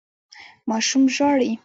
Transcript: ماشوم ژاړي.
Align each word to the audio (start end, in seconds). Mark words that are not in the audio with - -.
ماشوم 0.69 1.03
ژاړي. 1.15 1.51